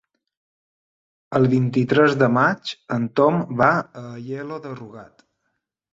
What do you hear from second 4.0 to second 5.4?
a Aielo de Rugat.